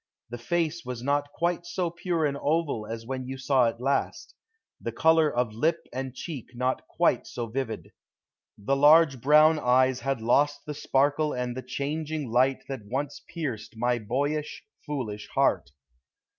[0.31, 4.33] The face was not quite so pure an oval as when you saw it last;
[4.81, 7.91] the color of lip and cheek not quite so vivid.
[8.57, 13.77] The large brown eyes had lost the sparkle and the changing light that once pierced
[13.77, 15.69] my boyish, foolish heart.